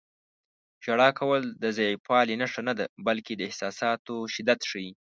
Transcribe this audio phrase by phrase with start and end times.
[0.83, 4.91] •ژړا کول د ضعیفوالي نښه نه ده، بلکې د احساساتو شدت ښيي.